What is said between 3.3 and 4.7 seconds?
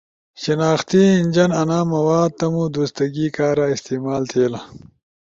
کارا استعمال تھئیلا۔